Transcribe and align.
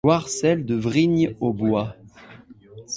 Voir 0.03 0.29
celle 0.29 0.65
de 0.65 0.73
Vrigne-aux-Bois. 0.73 1.95